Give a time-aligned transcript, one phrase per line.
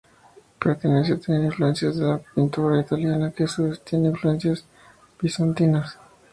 [0.59, 4.65] Parece tener influencias de la pintura italiana que a su vez tiene influencias
[5.21, 5.95] bizantinas.